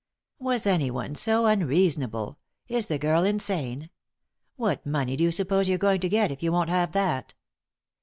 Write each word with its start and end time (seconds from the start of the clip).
"Was 0.49 0.65
anyone 0.65 1.13
so 1.13 1.45
unreasonable? 1.45 2.39
Is 2.67 2.87
the 2.87 2.97
girl 2.97 3.23
in 3.23 3.37
sane? 3.37 3.91
What 4.55 4.83
money 4.83 5.15
do 5.15 5.23
you 5.23 5.29
suppose 5.29 5.69
you're 5.69 5.77
going 5.77 5.99
to 6.01 6.09
get, 6.09 6.31
if 6.31 6.41
you 6.41 6.51
won't 6.51 6.69
have 6.71 6.93
that 6.93 7.35